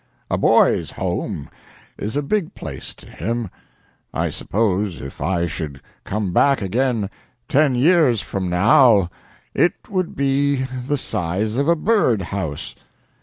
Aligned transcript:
"A 0.31 0.37
boy's 0.39 0.89
home 0.89 1.47
is 1.95 2.17
a 2.17 2.23
big 2.23 2.55
place 2.55 2.95
to 2.95 3.05
him. 3.07 3.51
I 4.15 4.31
suppose 4.31 4.99
if 4.99 5.21
I 5.21 5.45
should 5.45 5.79
come 6.05 6.33
back 6.33 6.59
again 6.59 7.07
ten 7.47 7.75
years 7.75 8.19
from 8.19 8.49
now 8.49 9.11
it 9.53 9.75
would 9.91 10.15
be 10.15 10.63
the 10.87 10.97
size 10.97 11.57
of 11.57 11.67
a 11.67 11.75
bird 11.75 12.23
house." 12.23 12.73